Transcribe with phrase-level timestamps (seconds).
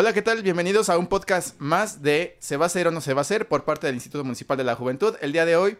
[0.00, 0.44] Hola, ¿qué tal?
[0.44, 3.22] Bienvenidos a un podcast más de ¿Se va a hacer o no se va a
[3.22, 3.48] hacer?
[3.48, 5.16] por parte del Instituto Municipal de la Juventud.
[5.20, 5.76] El día de hoy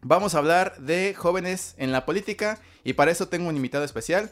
[0.00, 4.30] vamos a hablar de jóvenes en la política y para eso tengo un invitado especial,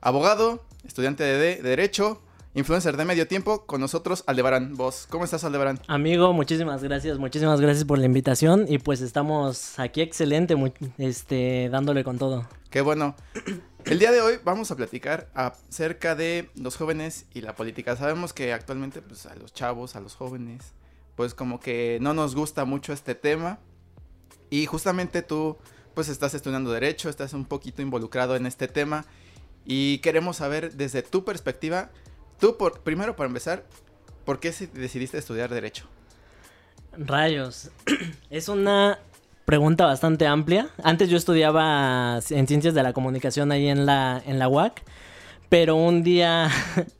[0.00, 2.22] abogado, estudiante de, Derecho,
[2.54, 4.74] influencer de medio tiempo, con nosotros Aldebarán.
[4.74, 5.78] Vos, ¿cómo estás Aldebarán?
[5.86, 10.56] Amigo, muchísimas gracias, muchísimas gracias por la invitación y pues estamos aquí excelente,
[10.96, 12.48] este, dándole con todo.
[12.70, 13.16] Qué bueno.
[13.84, 17.96] El día de hoy vamos a platicar acerca de los jóvenes y la política.
[17.96, 20.72] Sabemos que actualmente pues a los chavos, a los jóvenes,
[21.16, 23.58] pues como que no nos gusta mucho este tema.
[24.48, 25.56] Y justamente tú
[25.94, 29.04] pues estás estudiando derecho, estás un poquito involucrado en este tema
[29.64, 31.90] y queremos saber desde tu perspectiva,
[32.38, 33.66] tú por primero para empezar,
[34.24, 35.86] ¿por qué decidiste estudiar derecho?
[36.92, 37.70] Rayos.
[38.30, 38.98] es una
[39.50, 40.68] pregunta bastante amplia.
[40.84, 44.84] Antes yo estudiaba en ciencias de la comunicación ahí en la, en la UAC,
[45.48, 46.48] pero un día,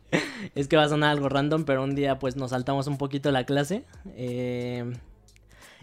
[0.57, 3.31] es que va a sonar algo random, pero un día pues nos saltamos un poquito
[3.31, 3.85] la clase.
[4.17, 4.93] Eh,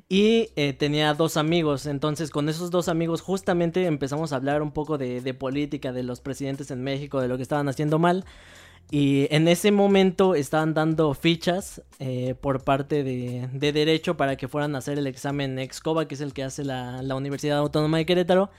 [0.10, 4.72] y eh, tenía dos amigos, entonces con esos dos amigos justamente empezamos a hablar un
[4.72, 8.26] poco de, de política, de los presidentes en México, de lo que estaban haciendo mal.
[8.90, 14.76] Y en ese momento estaban dando fichas eh, por parte de, Derecho para que fueran
[14.76, 18.50] a hacer el examen EXCOBA, que es el que hace la, Universidad Autónoma de Querétaro.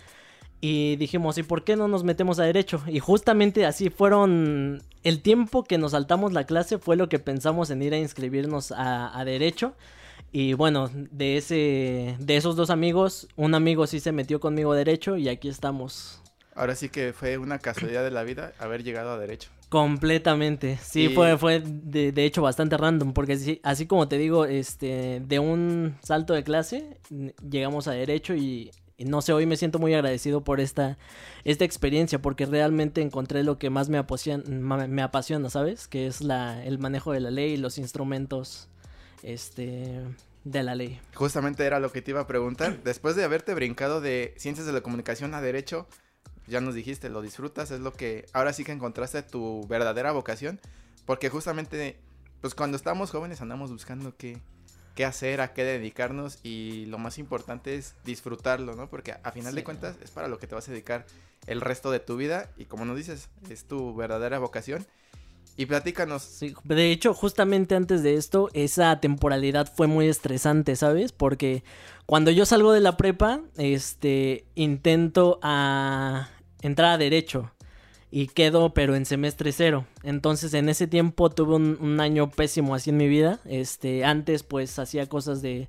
[0.61, 2.83] Y dijimos, ¿y por qué no nos metemos a Derecho?
[2.89, 4.83] Y justamente así fueron.
[5.05, 8.73] El tiempo que nos saltamos la clase fue lo que pensamos en ir a inscribirnos
[8.73, 9.75] a, a Derecho.
[10.31, 14.77] Y bueno, de, ese, de esos dos amigos, un amigo sí se metió conmigo a
[14.77, 16.21] Derecho y aquí estamos.
[16.55, 19.49] Ahora sí que fue una casualidad de la vida haber llegado a Derecho.
[19.69, 20.79] Completamente.
[20.83, 25.21] Sí, fue, fue de, de, hecho bastante random, porque así, así como te digo, este,
[25.21, 26.99] de un salto de clase,
[27.49, 30.97] llegamos a derecho y, no sé, hoy me siento muy agradecido por esta,
[31.45, 34.45] esta experiencia, porque realmente encontré lo que más me apasiona,
[34.87, 35.87] me apasiona, ¿sabes?
[35.87, 38.71] Que es la, el manejo de la ley y los instrumentos,
[39.23, 40.01] este,
[40.45, 40.99] de la ley.
[41.13, 42.83] Justamente era lo que te iba a preguntar.
[42.85, 45.87] Después de haberte brincado de ciencias de la comunicación a derecho,
[46.49, 50.61] ya nos dijiste, lo disfrutas, es lo que ahora sí que encontraste tu verdadera vocación,
[51.07, 51.99] porque justamente,
[52.41, 54.41] pues cuando estamos jóvenes andamos buscando qué,
[54.99, 58.91] qué hacer, a qué dedicarnos y lo más importante es disfrutarlo, ¿no?
[58.91, 61.07] Porque a, final de cuentas es para lo que te vas a dedicar
[61.47, 64.85] el resto de tu vida y como nos dices, es tu verdadera vocación.
[65.57, 66.41] Y platícanos.
[66.65, 71.13] de hecho, justamente antes de esto, esa temporalidad fue muy estresante, ¿sabes?
[71.13, 71.63] Porque
[72.07, 76.29] cuando yo salgo de la prepa, este, intento a
[76.63, 77.53] entrar a derecho
[78.11, 79.87] y quedo pero en semestre cero.
[80.03, 83.41] Entonces en ese tiempo tuve un, año pésimo así en mi vida.
[83.45, 85.69] Este, antes pues hacía cosas de...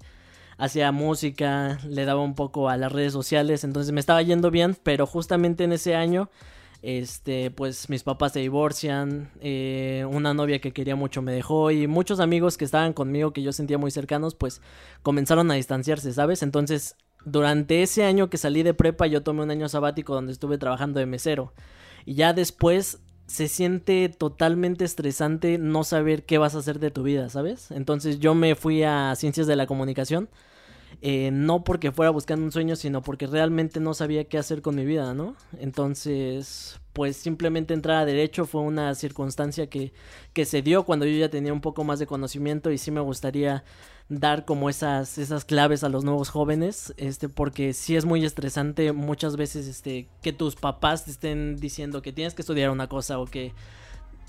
[0.58, 4.76] Hacía música, le daba un poco a las redes sociales, entonces me estaba yendo bien,
[4.84, 6.30] pero justamente en ese año,
[6.82, 11.88] este, pues mis papás se divorcian, eh, una novia que quería mucho me dejó y
[11.88, 14.62] muchos amigos que estaban conmigo que yo sentía muy cercanos, pues
[15.02, 16.44] comenzaron a distanciarse, ¿sabes?
[16.44, 16.98] Entonces
[17.32, 21.00] durante ese año que salí de prepa yo tomé un año sabático donde estuve trabajando
[21.00, 21.54] de mesero.
[22.06, 27.04] Y ya después se siente totalmente estresante no saber qué vas a hacer de tu
[27.04, 27.70] vida, ¿sabes?
[27.72, 30.30] Entonces yo me fui a ciencias de la comunicación.
[31.02, 34.76] Eh, no porque fuera buscando un sueño, sino porque realmente no sabía qué hacer con
[34.76, 35.36] mi vida, ¿no?
[35.60, 39.94] Entonces, pues simplemente entrar a derecho fue una circunstancia que,
[40.34, 43.00] que se dio cuando yo ya tenía un poco más de conocimiento y sí me
[43.00, 43.64] gustaría
[44.10, 48.92] dar como esas, esas claves a los nuevos jóvenes, este, porque sí es muy estresante
[48.92, 53.20] muchas veces este, que tus papás te estén diciendo que tienes que estudiar una cosa
[53.20, 53.54] o que,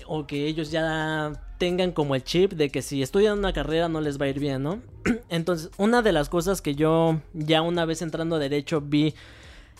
[0.07, 4.01] o que ellos ya tengan como el chip de que si estudian una carrera no
[4.01, 4.81] les va a ir bien, ¿no?
[5.29, 9.13] Entonces, una de las cosas que yo ya una vez entrando a derecho vi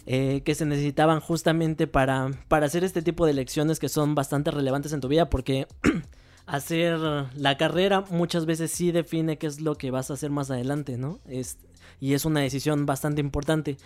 [0.06, 4.50] eh, que se necesitaban justamente para, para hacer este tipo de lecciones que son bastante
[4.50, 5.68] relevantes en tu vida, porque
[6.48, 7.00] hacer
[7.36, 10.98] la carrera muchas veces sí define qué es lo que vas a hacer más adelante,
[10.98, 11.19] ¿no?
[11.28, 11.57] Es,
[12.00, 13.78] y es una decisión bastante importante.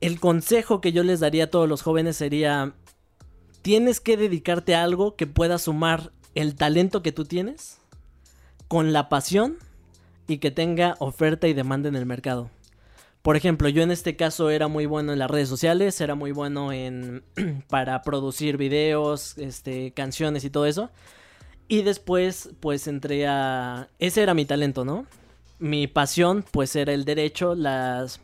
[0.00, 2.74] El consejo que yo les daría a todos los jóvenes sería,
[3.62, 7.78] tienes que dedicarte a algo que pueda sumar el talento que tú tienes
[8.68, 9.56] con la pasión
[10.26, 12.50] y que tenga oferta y demanda en el mercado.
[13.22, 16.32] Por ejemplo, yo en este caso era muy bueno en las redes sociales, era muy
[16.32, 17.22] bueno en
[17.68, 20.90] para producir videos, este, canciones y todo eso.
[21.66, 23.88] Y después, pues entré a.
[23.98, 25.06] Ese era mi talento, ¿no?
[25.58, 28.20] mi pasión pues era el derecho, las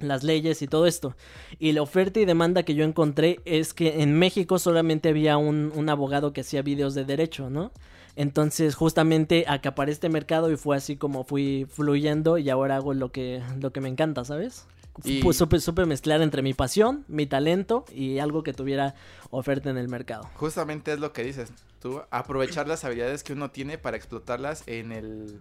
[0.00, 1.14] las leyes y todo esto.
[1.58, 5.72] Y la oferta y demanda que yo encontré es que en México solamente había un,
[5.74, 7.72] un abogado que hacía videos de derecho, ¿no?
[8.14, 13.12] Entonces justamente acaparé este mercado y fue así como fui fluyendo y ahora hago lo
[13.12, 14.66] que, lo que me encanta, ¿sabes?
[15.04, 18.94] Y- Pues supe, supe mezclar entre mi pasión, mi talento y algo que tuviera
[19.30, 20.26] oferta en el mercado.
[20.36, 24.92] Justamente es lo que dices, tú aprovechar las habilidades que uno tiene para explotarlas en
[24.92, 25.40] el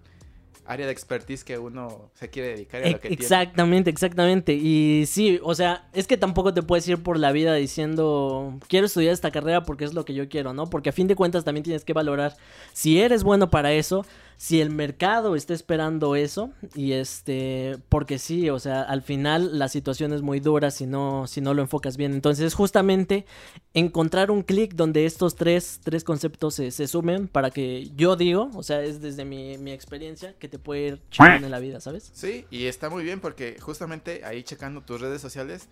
[0.65, 3.21] área de expertise que uno se quiere dedicar a lo que tiene.
[3.21, 4.53] Exactamente, exactamente.
[4.53, 8.87] Y sí, o sea, es que tampoco te puedes ir por la vida diciendo, quiero
[8.87, 10.69] estudiar esta carrera porque es lo que yo quiero, ¿no?
[10.69, 12.35] Porque a fin de cuentas también tienes que valorar
[12.73, 14.05] si eres bueno para eso,
[14.37, 19.69] si el mercado está esperando eso y este, porque sí, o sea, al final la
[19.69, 22.13] situación es muy dura si no, si no lo enfocas bien.
[22.13, 23.25] Entonces, justamente
[23.73, 28.49] encontrar un clic donde estos tres, tres conceptos se, se sumen para que yo digo,
[28.55, 31.79] o sea, es desde mi, mi experiencia que te puede ir chingón en la vida,
[31.81, 32.11] ¿sabes?
[32.13, 35.67] Sí, y está muy bien porque justamente ahí checando tus redes sociales,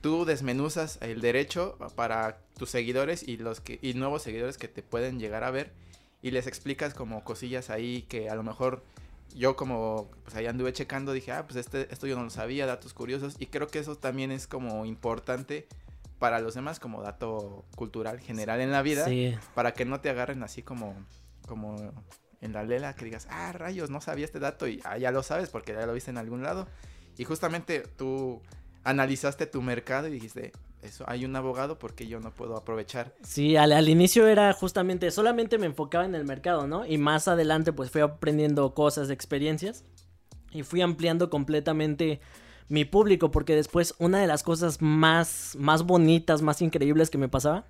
[0.00, 4.82] tú desmenuzas el derecho para tus seguidores y los que y nuevos seguidores que te
[4.82, 5.72] pueden llegar a ver
[6.22, 8.82] y les explicas como cosillas ahí que a lo mejor
[9.34, 12.66] yo como pues ahí anduve checando dije, ah, pues este esto yo no lo sabía,
[12.66, 15.66] datos curiosos y creo que eso también es como importante
[16.18, 19.34] para los demás como dato cultural general en la vida Sí.
[19.54, 20.94] para que no te agarren así como
[21.48, 21.76] como
[22.44, 25.22] en la lela que digas, ah, rayos, no sabía este dato y ah, ya lo
[25.22, 26.68] sabes porque ya lo viste en algún lado.
[27.16, 28.42] Y justamente tú
[28.84, 30.52] analizaste tu mercado y dijiste,
[30.82, 33.14] eso, hay un abogado porque yo no puedo aprovechar.
[33.22, 36.84] Sí, al, al inicio era justamente, solamente me enfocaba en el mercado, ¿no?
[36.84, 39.84] Y más adelante pues fui aprendiendo cosas, experiencias
[40.52, 42.20] y fui ampliando completamente
[42.68, 47.28] mi público porque después una de las cosas más, más bonitas, más increíbles que me
[47.28, 47.66] pasaba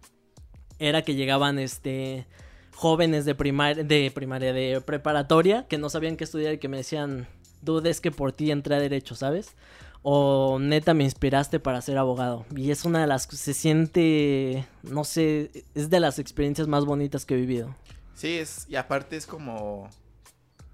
[0.79, 2.27] era que llegaban este
[2.75, 6.79] jóvenes de primaria, de primaria, de preparatoria que no sabían qué estudiar y que me
[6.79, 7.27] decían,
[7.63, 9.55] dudes que por ti entré a derecho, ¿sabes?
[10.03, 12.45] O neta me inspiraste para ser abogado.
[12.55, 17.25] Y es una de las se siente, no sé, es de las experiencias más bonitas
[17.25, 17.75] que he vivido.
[18.15, 19.89] Sí, es, y aparte es como,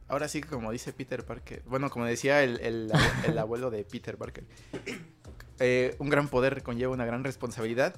[0.08, 2.60] ahora sí como dice Peter Parker, bueno, como decía el,
[3.26, 4.44] el abuelo de Peter Parker,
[5.60, 7.94] eh, un gran poder conlleva una gran responsabilidad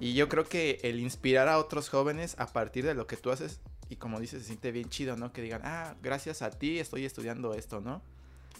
[0.00, 3.30] y yo creo que el inspirar a otros jóvenes a partir de lo que tú
[3.30, 3.60] haces
[3.90, 5.32] y como dices se siente bien chido, ¿no?
[5.32, 8.02] Que digan, ah, gracias a ti estoy estudiando esto, ¿no?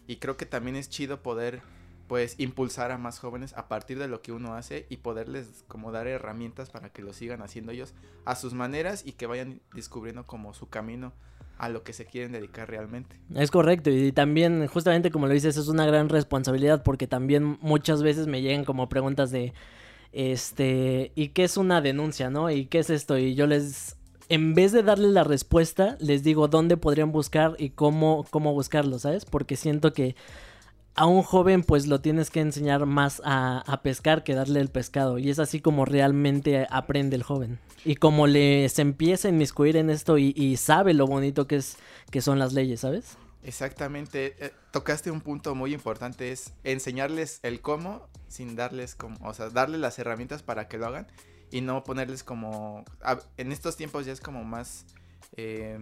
[0.06, 1.62] Y creo que también es chido poder
[2.08, 5.92] pues impulsar a más jóvenes a partir de lo que uno hace y poderles como
[5.92, 7.94] dar herramientas para que lo sigan haciendo ellos
[8.24, 11.12] a sus maneras y que vayan descubriendo como su camino
[11.56, 13.16] a lo que se quieren dedicar realmente.
[13.34, 18.02] Es correcto, y también, justamente como lo dices, es una gran responsabilidad porque también muchas
[18.02, 19.52] veces me llegan como preguntas de,
[20.12, 22.50] este, ¿y qué es una denuncia, no?
[22.50, 23.18] ¿Y qué es esto?
[23.18, 23.96] Y yo les,
[24.28, 28.98] en vez de darles la respuesta, les digo dónde podrían buscar y cómo, cómo buscarlo,
[28.98, 29.24] ¿sabes?
[29.24, 30.16] Porque siento que
[30.94, 35.18] a un joven pues lo tienes que enseñar más a, pescar que darle el pescado,
[35.18, 37.58] y es así como realmente aprende el joven.
[37.84, 41.56] Y como le se empieza a inmiscuir en esto y, y sabe lo bonito que
[41.56, 41.78] es
[42.10, 43.16] que son las leyes, ¿sabes?
[43.42, 49.32] Exactamente, eh, tocaste un punto muy importante, es enseñarles el cómo sin darles como, o
[49.32, 51.06] sea, darles las herramientas para que lo hagan
[51.50, 52.84] y no ponerles como,
[53.38, 54.84] en estos tiempos ya es como más,
[55.36, 55.78] eh,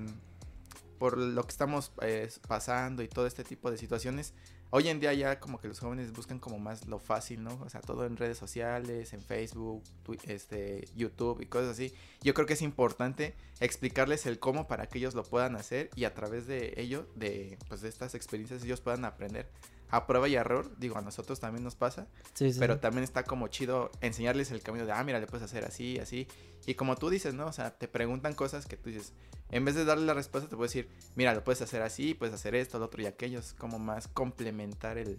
[0.99, 4.35] por lo que estamos eh, pasando y todo este tipo de situaciones,
[4.71, 7.59] hoy en día ya como que los jóvenes buscan como más lo fácil, ¿no?
[7.63, 9.83] O sea, todo en redes sociales, en Facebook,
[10.25, 11.95] este, YouTube y cosas así.
[12.23, 16.05] Yo creo que es importante explicarles el cómo para que ellos lo puedan hacer y
[16.05, 19.49] a través de ello, de, pues, de estas experiencias, ellos puedan aprender
[19.91, 20.71] a prueba y error.
[20.79, 22.59] Digo, a nosotros también nos pasa, Sí, sí.
[22.59, 25.99] pero también está como chido enseñarles el camino de, ah, mira, le puedes hacer así,
[25.99, 26.27] así.
[26.67, 27.47] Y como tú dices, ¿no?
[27.47, 29.13] O sea, te preguntan cosas que tú dices,
[29.51, 32.35] en vez de darle la respuesta, te puedes decir, mira, lo puedes hacer así, puedes
[32.35, 33.39] hacer esto, lo otro y aquello.
[33.39, 35.19] Es como más complementar el,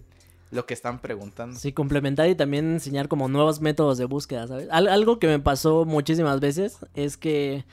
[0.51, 1.59] lo que están preguntando.
[1.59, 4.67] Sí, complementar y también enseñar como nuevos métodos de búsqueda, ¿sabes?
[4.69, 7.65] Al- algo que me pasó muchísimas veces es que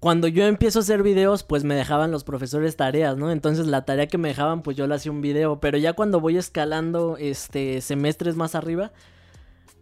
[0.00, 3.30] cuando yo empiezo a hacer videos, pues me dejaban los profesores tareas, ¿no?
[3.30, 6.20] Entonces la tarea que me dejaban, pues yo le hacía un video, pero ya cuando
[6.20, 8.92] voy escalando este semestres más arriba,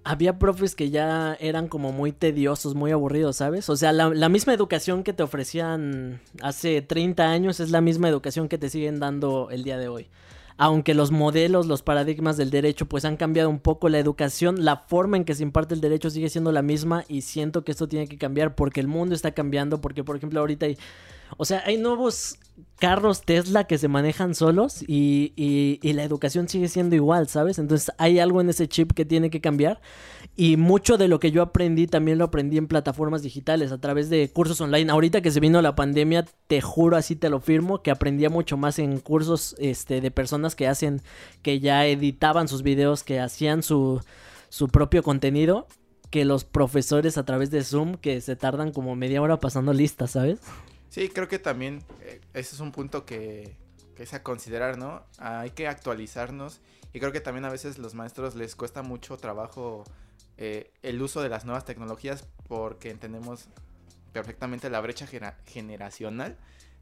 [0.02, 3.68] había profes que ya eran como muy tediosos, muy aburridos, ¿sabes?
[3.68, 8.08] O sea, la, la misma educación que te ofrecían hace 30 años es la misma
[8.08, 10.08] educación que te siguen dando el día de hoy.
[10.60, 14.76] Aunque los modelos, los paradigmas del derecho pues han cambiado un poco la educación, la
[14.76, 17.86] forma en que se imparte el derecho sigue siendo la misma y siento que esto
[17.86, 20.76] tiene que cambiar porque el mundo está cambiando, porque por ejemplo ahorita hay,
[21.36, 22.38] o sea, hay nuevos
[22.78, 27.58] carros Tesla que se manejan solos y, y, la educación sigue siendo igual, ¿sabes?
[27.58, 29.80] Entonces hay algo en ese chip que tiene que cambiar
[30.36, 34.10] y mucho de lo que yo aprendí también lo aprendí en plataformas digitales a través
[34.10, 34.92] de cursos online.
[34.92, 38.56] Ahorita que se vino la pandemia, te juro, así te lo firmo, que aprendía mucho
[38.56, 41.02] más en cursos este, de personas que hacen,
[41.42, 44.00] que ya editaban sus videos, que hacían su,
[44.48, 45.66] su propio contenido
[46.10, 50.12] que los profesores a través de Zoom que se tardan como media hora pasando listas,
[50.12, 50.40] ¿sabes?
[50.90, 53.56] Sí, creo que también eh, ese es un punto que,
[53.96, 55.02] es a considerar, ¿no?
[55.18, 56.60] hay que actualizarnos
[56.92, 59.82] y creo que también a veces los maestros les cuesta mucho trabajo
[60.36, 63.48] eh, el uso de las nuevas tecnologías porque entendemos
[64.12, 65.08] perfectamente la brecha
[65.46, 66.36] generacional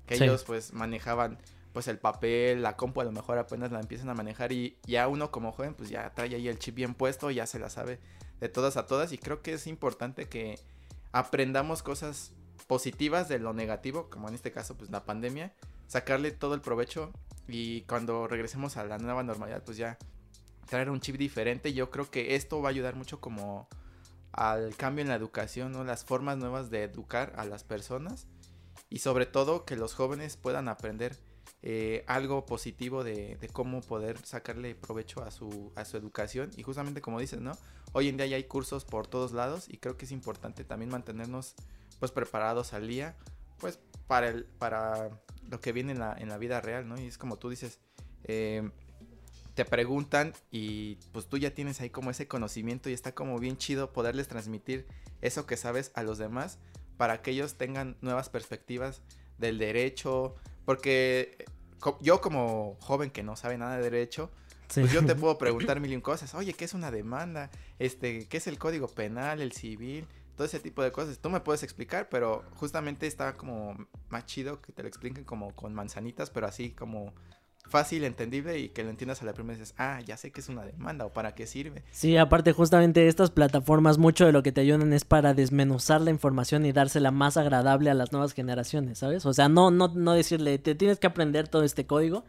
[0.06, 1.38] que ellos pues manejaban
[1.72, 5.08] pues el papel, la compu a lo mejor apenas la empiezan a manejar y ya
[5.08, 7.98] uno como joven pues ya trae ahí el chip bien puesto, ya se la sabe
[8.40, 10.58] de todas a todas y creo que es importante que
[11.12, 12.32] aprendamos cosas
[12.66, 15.54] positivas de lo negativo, como en este caso pues la pandemia,
[15.86, 17.12] sacarle todo el provecho
[17.48, 19.98] y cuando regresemos a la nueva normalidad pues ya
[20.66, 21.72] traer un chip diferente.
[21.72, 23.68] Yo creo que esto va a ayudar mucho como
[24.32, 25.84] al cambio en la educación, ¿no?
[25.84, 28.26] Las formas nuevas de educar a las personas
[28.90, 31.16] y sobre todo que los jóvenes puedan aprender
[31.62, 36.62] eh, algo positivo de, de, cómo poder sacarle provecho a su, a su educación y
[36.62, 37.52] justamente como dices, ¿no?
[37.92, 40.90] Hoy en día ya hay cursos por todos lados y creo que es importante también
[40.90, 41.54] mantenernos
[41.98, 43.16] pues preparados al día,
[43.58, 45.10] pues para, el, para
[45.48, 47.00] lo que viene en la, en la vida real, ¿no?
[47.00, 47.78] Y es como tú dices,
[48.24, 48.68] eh,
[49.54, 53.56] te preguntan y pues tú ya tienes ahí como ese conocimiento y está como bien
[53.56, 54.86] chido poderles transmitir
[55.22, 56.58] eso que sabes a los demás
[56.96, 59.02] para que ellos tengan nuevas perspectivas
[59.38, 60.34] del derecho,
[60.64, 61.44] porque eh,
[62.00, 64.30] yo como joven que no sabe nada de derecho,
[64.74, 67.50] pues yo te puedo preguntar mil y cosas, oye, ¿qué es una demanda?
[67.78, 70.06] Este, ¿qué es el código penal, el civil?
[70.36, 71.18] Todo ese tipo de cosas.
[71.18, 73.76] Tú me puedes explicar, pero justamente está como
[74.08, 77.12] más chido que te lo expliquen como con manzanitas, pero así como
[77.68, 80.40] fácil, entendible y que lo entiendas a la primera y dices, ah, ya sé que
[80.40, 81.82] es una demanda o para qué sirve.
[81.90, 86.10] Sí, aparte justamente estas plataformas mucho de lo que te ayudan es para desmenuzar la
[86.10, 89.26] información y dársela más agradable a las nuevas generaciones, ¿sabes?
[89.26, 92.24] O sea, no, no, no decirle, te tienes que aprender todo este código,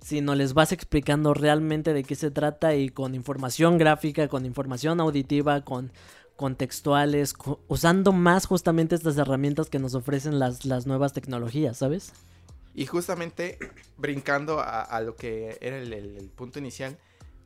[0.00, 5.00] sino les vas explicando realmente de qué se trata y con información gráfica, con información
[5.00, 5.90] auditiva, con
[6.36, 7.34] contextuales,
[7.68, 12.12] usando más justamente estas herramientas que nos ofrecen las, las nuevas tecnologías, ¿sabes?
[12.74, 13.58] Y justamente
[13.96, 16.98] brincando a, lo que era el, punto inicial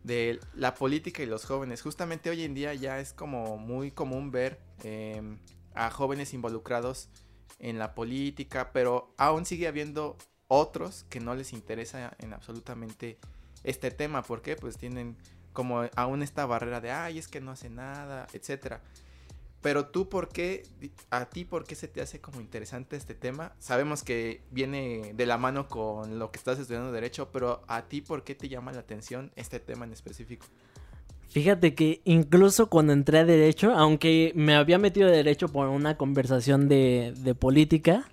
[0.03, 4.33] de la política y los jóvenes, justamente hoy en día ya es como muy común
[4.33, 5.39] ver em,
[5.75, 7.09] a jóvenes involucrados
[7.61, 10.17] en la política, pero aún sigue habiendo
[10.49, 13.19] otros que no les interesa en absolutamente
[13.63, 14.23] este tema.
[14.23, 14.57] ¿Por qué?
[14.57, 15.17] Pues tienen
[15.53, 18.81] como aún esta barrera de, ay, es que no hace nada, etcétera.
[19.63, 20.63] Pero tú, ¿por qué,
[21.11, 23.53] a ti, por qué se te hace como interesante este tema?
[23.59, 28.01] Sabemos que viene de la mano con lo que estás estudiando derecho, pero a ti,
[28.01, 30.47] ¿por qué te llama la atención este tema en específico?
[31.29, 35.97] Fíjate que incluso cuando entré a derecho, aunque me había metido a derecho por una
[35.97, 38.09] conversación de, de política,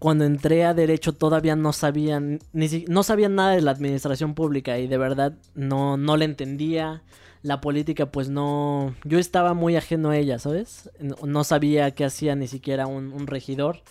[0.00, 4.78] cuando entré a derecho todavía no sabían ni no sabían nada de la administración pública
[4.78, 7.02] y de verdad no no le entendía.
[7.42, 12.34] La política pues no yo estaba muy ajeno a ella sabes no sabía qué hacía
[12.34, 13.82] ni siquiera un, regidor.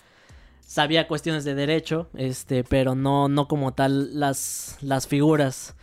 [0.61, 5.75] Sabía cuestiones de derecho este pero no no como tal las las figuras.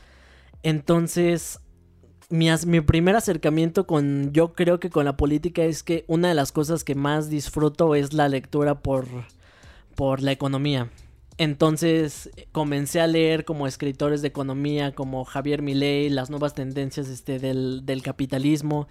[0.64, 1.61] Entonces
[2.30, 6.35] mi, mi primer acercamiento con yo creo que con la política es que una de
[6.35, 9.06] las cosas que más disfruto es la lectura por
[9.96, 10.90] por la economía.
[11.38, 17.38] Entonces comencé a leer como escritores de economía como Javier Milei, las nuevas tendencias este,
[17.38, 18.88] del, capitalismo,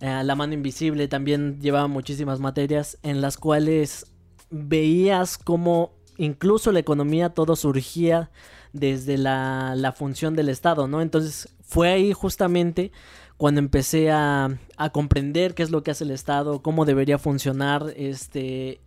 [0.00, 4.12] eh, La mano invisible también llevaba muchísimas materias en las cuales
[4.50, 8.30] veías como incluso la economía todo surgía
[8.72, 11.00] desde la, la función del Estado, ¿no?
[11.00, 12.92] Entonces fue ahí justamente
[13.38, 17.92] cuando empecé a, a, comprender qué es lo que hace el Estado, cómo debería funcionar,
[17.96, 18.80] este,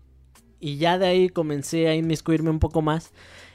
[0.59, 3.11] y ya de ahí comencé a inmiscuirme un poco más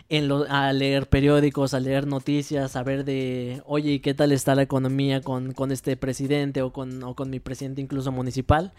[0.09, 4.55] en lo, a leer periódicos, a leer noticias, a ver de, oye, ¿qué tal está
[4.55, 8.73] la economía con, con este presidente o con, o con mi presidente incluso municipal?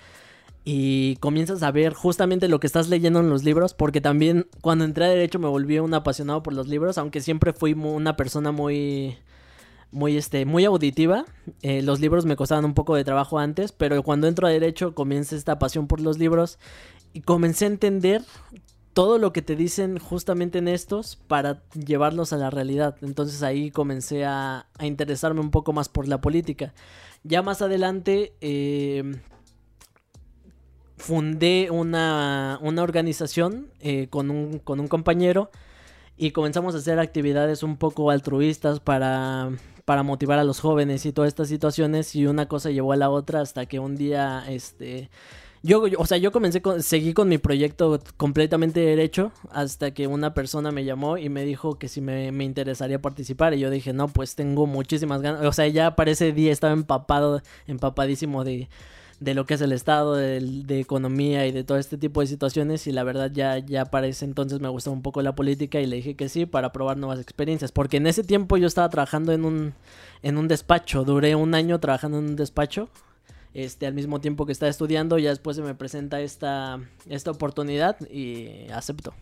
[0.63, 4.83] Y comienzas a ver justamente lo que estás leyendo en los libros, porque también cuando
[4.83, 8.51] entré a derecho me volví un apasionado por los libros, aunque siempre fui una persona
[8.51, 9.15] muy
[9.91, 11.25] muy este muy auditiva.
[11.61, 14.95] Eh, los libros me costaban un poco de trabajo antes, pero cuando entro a derecho
[14.95, 16.57] comienza esta pasión por los libros
[17.15, 18.23] y comencé a entender
[18.91, 22.97] todo lo que te dicen justamente en estos para llevarlos a la realidad.
[23.01, 26.73] Entonces ahí comencé a, interesarme un poco más por la política.
[27.23, 29.21] Ya más adelante em,
[30.97, 35.51] fundé una, organización eh, con, un, con un compañero
[36.17, 39.51] y comenzamos a hacer actividades un poco altruistas para,
[39.85, 43.09] para motivar a los jóvenes y todas estas situaciones y una cosa llevó a la
[43.09, 45.09] otra hasta que un día, este...
[45.65, 50.35] Yo, o sea, yo comencé con, seguí con mi proyecto completamente derecho hasta que una
[50.35, 53.91] persona me llamó y me dijo que si me, me, interesaría participar y yo dije,
[53.91, 58.69] no, pues tengo muchísimas ganas, o sea, ya para ese día estaba empapado, empapadísimo de,
[59.19, 62.27] de lo que es el Estado, de, de, economía y de todo este tipo de
[62.27, 65.79] situaciones y la verdad ya, ya para ese entonces me gustaba un poco la política
[65.81, 68.89] y le dije que sí para probar nuevas experiencias, porque en ese tiempo yo estaba
[68.89, 69.73] trabajando en un,
[70.21, 72.87] en un despacho, duré un año trabajando en un despacho.
[73.55, 77.97] Este, al mismo tiempo que estaba estudiando, ya después se me presenta esta, esta oportunidad
[78.11, 79.13] y acepto.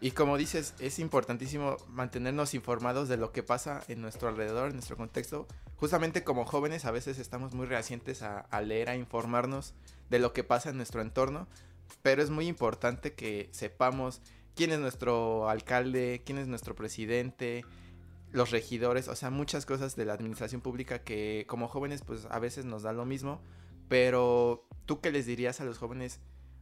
[0.00, 4.72] Y como dices, es importantísimo mantenernos informados de lo que pasa en nuestro alrededor, en
[4.74, 5.46] nuestro contexto.
[5.76, 9.74] Justamente como jóvenes a veces estamos muy reacientes a, a, leer, a informarnos
[10.10, 11.46] de lo que pasa en nuestro entorno,
[12.02, 14.22] pero es muy importante que sepamos
[14.56, 17.64] quién es nuestro alcalde, quién es nuestro presidente,
[18.32, 22.38] los regidores, o sea, muchas cosas de la administración pública que como jóvenes pues a
[22.38, 23.40] veces nos da lo mismo,
[23.88, 26.20] pero tú qué les dirías a los jóvenes,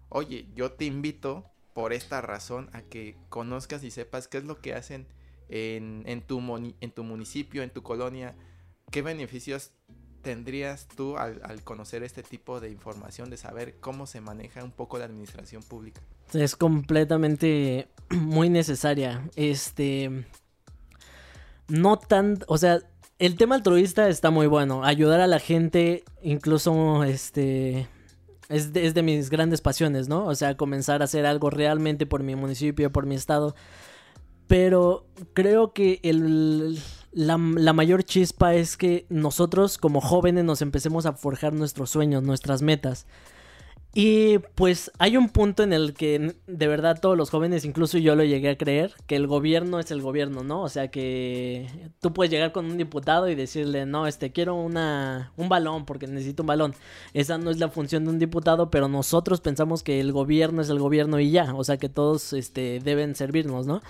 [0.09, 4.61] oye, yo te invito por esta razón a que conozcas y sepas qué es lo
[4.61, 5.07] que hacen
[5.49, 6.41] en, tu,
[6.81, 8.35] en tu municipio, en tu colonia,
[8.91, 9.73] qué beneficios
[10.23, 14.73] tendrías tú al, al, conocer este tipo de información, de saber cómo se maneja un
[14.73, 16.03] poco la administración pública.
[16.33, 19.29] Es completamente muy necesaria.
[19.37, 20.25] Este.
[21.71, 22.39] No tan.
[22.47, 22.81] O sea,
[23.19, 24.85] el tema altruista está muy bueno.
[24.85, 27.89] Ayudar a la gente, incluso este
[28.51, 30.27] es de, es de, mis grandes pasiones, ¿no?
[30.27, 33.55] O sea, comenzar a hacer algo realmente por mi municipio, por mi estado.
[34.49, 36.81] Pero creo que el,
[37.13, 42.25] la, la, mayor chispa es que nosotros como jóvenes nos empecemos a forjar nuestros sueños,
[42.25, 43.07] nuestras metas.
[43.93, 48.15] Y pues hay un punto en el que de verdad todos los jóvenes, incluso yo
[48.15, 50.63] lo llegué a creer, que el gobierno es el gobierno, ¿no?
[50.63, 55.33] O sea que tú puedes llegar con un diputado y decirle, no, este, quiero una,
[55.37, 56.75] un balón porque necesito un balón.
[57.15, 60.71] Esa no es la función de un diputado, pero nosotros pensamos que el gobierno es
[60.71, 63.83] el gobierno y ya, o sea que todos este, deben servirnos, ¿no?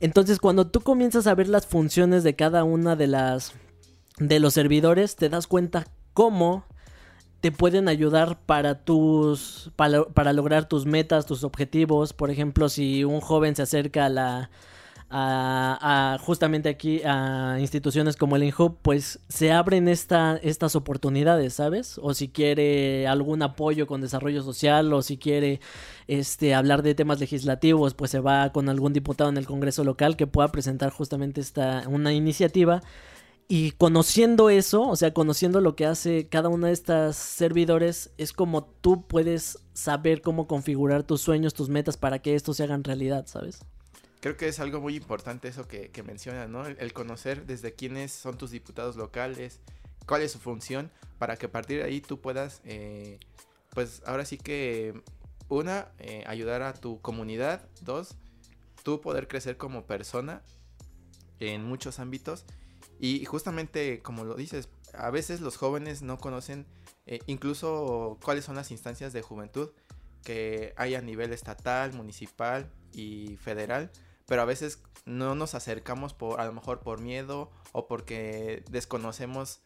[0.00, 3.52] Entonces cuando tú comienzas a ver las funciones de cada una de las...
[4.18, 6.64] de los servidores, te das cuenta cómo
[7.40, 12.12] te pueden ayudar para tus para, para, lograr tus metas, tus objetivos.
[12.12, 14.50] Por ejemplo, si un joven se acerca a la
[15.08, 21.54] a, a justamente aquí a instituciones como el INHUB, pues se abren esta, estas oportunidades,
[21.54, 21.98] ¿sabes?
[22.02, 25.60] O si quiere algún apoyo con desarrollo social o si quiere
[26.08, 30.16] este hablar de temas legislativos, pues se va con algún diputado en el Congreso local
[30.16, 32.82] que pueda presentar justamente esta una iniciativa
[33.48, 38.32] y conociendo eso, o sea, conociendo lo que hace cada una de estas servidores, es
[38.32, 42.82] como tú puedes saber cómo configurar tus sueños, tus metas para que esto se hagan
[42.82, 43.60] realidad, ¿sabes?
[44.20, 46.66] Creo que es algo muy importante eso que, que mencionas, ¿no?
[46.66, 49.60] El, el, conocer desde quiénes son tus diputados locales,
[50.06, 53.20] cuál es su función, para que a partir de ahí tú puedas, eh,
[53.70, 55.00] pues ahora sí que,
[55.48, 58.16] una, eh, ayudar a tu comunidad, dos,
[58.82, 60.42] tú poder crecer como persona
[61.38, 62.44] en muchos ámbitos
[62.98, 66.66] y justamente, como lo dices, a veces los jóvenes no conocen
[67.06, 69.70] eh, incluso cuáles son las instancias de juventud
[70.24, 73.90] que hay a nivel estatal, municipal y federal,
[74.26, 79.60] pero a veces no nos acercamos por, a lo mejor por miedo o porque desconocemos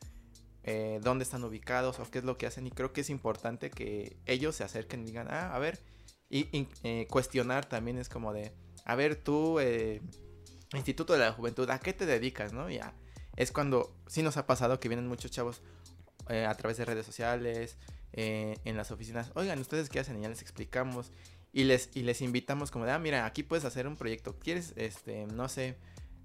[0.65, 3.71] eh, dónde están ubicados o qué es lo que hacen y creo que es importante
[3.71, 5.79] que ellos se acerquen y digan, ah, a ver,
[6.29, 8.53] y, y eh, cuestionar también es como de,
[8.85, 10.03] a ver, tú, eh,
[10.75, 12.69] Instituto de la Juventud, ¿a qué te dedicas, no?
[12.69, 12.95] Ya
[13.37, 15.63] es cuando sí nos ha pasado que vienen muchos chavos
[16.29, 17.77] eh, a través de redes sociales,
[18.13, 21.13] eh, en las oficinas, oigan, ustedes qué hacen y ya les explicamos
[21.53, 24.73] y les, y les invitamos como de, ah, mira, aquí puedes hacer un proyecto, quieres,
[24.77, 25.77] este, no sé,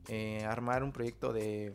[0.08, 1.72] eh, armar un proyecto de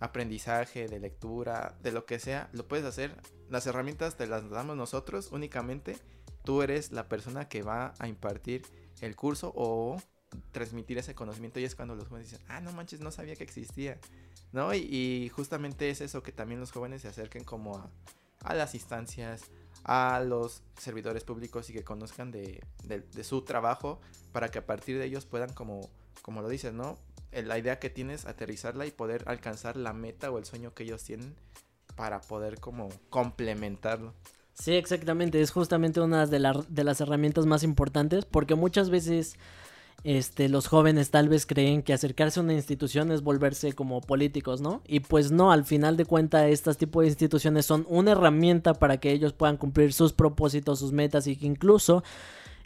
[0.00, 3.14] aprendizaje, de lectura, de lo que sea, lo puedes hacer,
[3.48, 5.96] las herramientas te las damos nosotros únicamente,
[6.44, 8.62] tú eres la persona que va a impartir
[9.00, 9.96] el curso o
[10.52, 13.44] transmitir ese conocimiento y es cuando los jóvenes dicen, ah, no manches, no sabía que
[13.44, 13.98] existía.
[14.54, 14.72] ¿no?
[14.72, 17.90] Y, justamente es eso, que también los jóvenes se acerquen como a,
[18.44, 19.50] a las instancias,
[19.82, 24.00] a los servidores públicos y que conozcan de, de, de, su trabajo
[24.32, 25.90] para que a partir de ellos puedan, como,
[26.22, 26.96] como lo dices, ¿no?
[27.32, 31.02] La idea que tienes, aterrizarla y poder alcanzar la meta o el sueño que ellos
[31.02, 31.34] tienen
[31.96, 34.14] para poder como complementarlo.
[34.54, 39.36] Sí, exactamente, es justamente una de, la, de las herramientas más importantes porque muchas veces
[40.04, 44.60] este, los jóvenes tal vez creen que acercarse a una institución es volverse como políticos,
[44.60, 44.82] ¿no?
[44.86, 48.98] Y pues no, al final de cuentas, estas tipos de instituciones son una herramienta para
[48.98, 52.04] que ellos puedan cumplir sus propósitos, sus metas y que incluso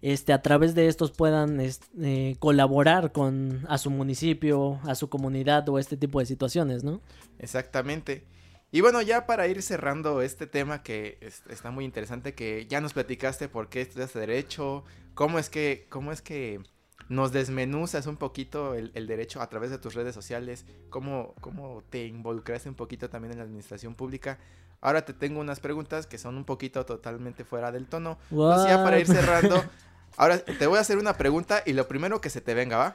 [0.03, 5.69] este, a través de estos puedan eh, colaborar con a su municipio, a su comunidad
[5.69, 7.01] o este tipo de situaciones, ¿no?
[7.39, 8.25] Exactamente.
[8.73, 12.93] Y bueno, ya para ir cerrando este tema que está muy interesante, que ya nos
[12.95, 16.61] platicaste por qué estudiaste derecho, cómo es que, cómo es que
[17.09, 22.07] nos desmenuzas un poquito el, derecho a través de tus redes sociales, cómo, cómo te
[22.07, 24.39] involucraste un poquito también en la administración pública.
[24.81, 28.19] Ahora te tengo unas preguntas que son un poquito totalmente fuera del tono.
[28.31, 29.63] Pues ya para ir cerrando,
[30.17, 32.95] ahora te voy a hacer una pregunta y lo primero que se te venga, ¿va?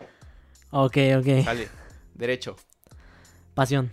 [0.69, 1.45] Ok, ok.
[1.45, 1.69] Dale,
[2.13, 2.55] derecho.
[3.53, 3.91] Pasión.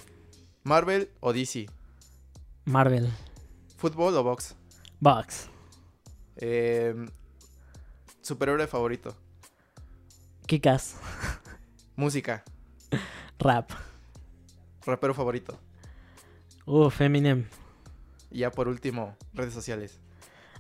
[0.63, 1.67] Marvel o DC.
[2.67, 3.11] Marvel.
[3.77, 4.55] Fútbol o box.
[5.01, 5.49] Box.
[6.37, 6.95] Eh,
[8.21, 9.17] superhéroe favorito.
[10.51, 10.97] Kikas.
[11.95, 12.43] Música.
[13.39, 13.71] Rap.
[14.85, 15.57] Rapero favorito.
[16.67, 17.47] Uf, Eminem.
[18.33, 20.01] Y ya por último, redes sociales.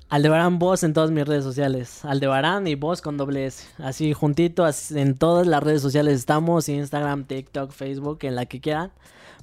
[0.09, 2.05] Aldebarán Voz en todas mis redes sociales.
[2.05, 3.67] Aldebarán y Voz con doble S.
[3.79, 6.69] Así juntito, en todas las redes sociales estamos.
[6.69, 8.93] Instagram, TikTok, Facebook, en la que quieran.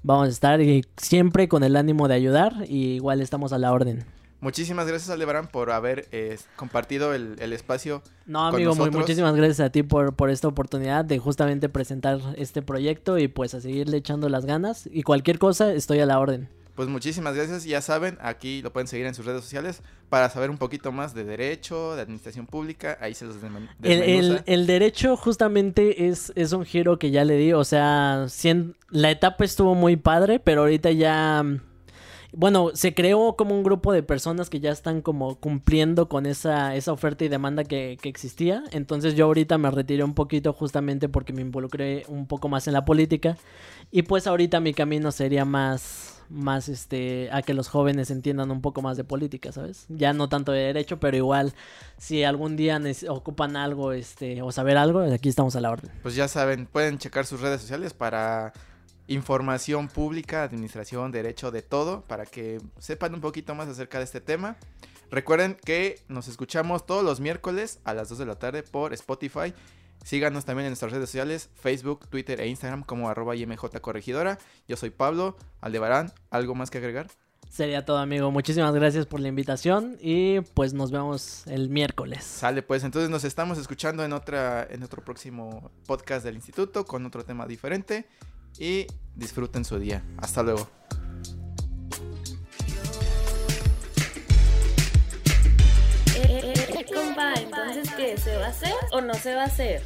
[0.01, 2.53] Vamos a estar y siempre con el ánimo de ayudar.
[2.69, 4.05] Y igual estamos a la orden.
[4.39, 8.03] Muchísimas gracias, Aldebarán, por haber eh, compartido el, espacio.
[8.25, 13.17] No, amigo, muchísimas gracias a ti por, por esta oportunidad de justamente presentar este proyecto
[13.17, 14.87] y pues a seguirle echando las ganas.
[14.91, 16.49] Y cualquier cosa, estoy a la orden.
[16.77, 17.63] Pues muchísimas gracias.
[17.63, 21.15] Ya saben, aquí lo pueden seguir en sus redes sociales para saber un poquito más
[21.15, 22.99] de derecho, de administración pública.
[23.01, 23.73] Ahí se los desmenuza.
[23.81, 27.53] El, el, el, derecho justamente es, es un giro que ya le di.
[27.53, 28.27] O sea,
[28.91, 31.43] la etapa estuvo muy padre, pero ahorita ya
[32.33, 36.75] bueno, se creó como un grupo de personas que ya están como cumpliendo con esa,
[36.75, 38.63] esa oferta y demanda que, que, existía.
[38.71, 42.73] Entonces yo ahorita me retiré un poquito justamente porque me involucré un poco más en
[42.73, 43.37] la política.
[43.91, 48.61] Y pues ahorita mi camino sería más, más este, a que los jóvenes entiendan un
[48.61, 49.85] poco más de política, ¿sabes?
[49.89, 51.53] Ya no tanto de derecho, pero igual
[51.97, 55.91] si algún día ocupan algo, este, o saber algo, aquí estamos a la orden.
[56.03, 58.53] Pues ya saben, pueden checar sus redes sociales para
[59.07, 64.21] información pública, administración, derecho, de todo, para que sepan un poquito más acerca de este
[64.21, 64.57] tema.
[65.09, 69.53] Recuerden que nos escuchamos todos los miércoles a las 2 de la tarde por Spotify.
[70.03, 73.33] Síganos también en nuestras redes sociales, Facebook, Twitter e Instagram como arroba
[73.81, 74.37] Corregidora.
[74.67, 76.11] Yo soy Pablo Aldebarán.
[76.29, 77.07] ¿Algo más que agregar?
[77.49, 78.29] Sería todo, amigo.
[78.29, 82.23] Muchísimas gracias por la invitación y pues nos vemos el miércoles.
[82.23, 87.05] Sale, pues entonces nos estamos escuchando en otra en otro próximo podcast del instituto con
[87.05, 88.05] otro tema diferente
[88.59, 90.03] y disfruten su día.
[90.17, 90.67] Hasta luego.
[96.15, 98.17] Eh, eh, compa, entonces, ¿qué?
[98.17, 99.83] ¿Se va a hacer o no se va a hacer?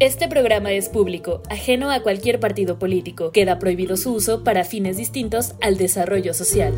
[0.00, 3.32] Este programa es público, ajeno a cualquier partido político.
[3.32, 6.72] Queda prohibido su uso para fines distintos al desarrollo social.